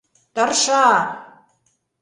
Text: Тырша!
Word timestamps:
Тырша! 0.35 0.83